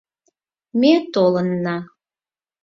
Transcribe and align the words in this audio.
Ме 0.79 0.93
толынна. 1.13 1.77